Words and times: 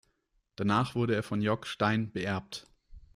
Danach 0.55 0.95
wurde 0.95 1.13
er 1.13 1.21
von 1.21 1.43
Jock 1.43 1.67
Stein 1.67 2.11
beerbt. 2.11 2.65